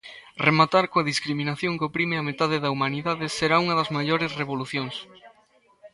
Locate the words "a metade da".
2.17-2.73